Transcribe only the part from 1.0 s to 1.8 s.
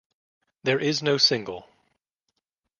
no single.